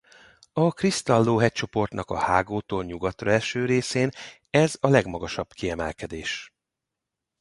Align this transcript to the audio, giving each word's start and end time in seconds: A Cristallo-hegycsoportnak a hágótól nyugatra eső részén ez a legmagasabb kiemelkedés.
A 0.53 0.71
Cristallo-hegycsoportnak 0.73 2.09
a 2.09 2.17
hágótól 2.17 2.83
nyugatra 2.83 3.31
eső 3.31 3.65
részén 3.65 4.09
ez 4.49 4.77
a 4.79 4.87
legmagasabb 4.89 5.53
kiemelkedés. 5.53 6.53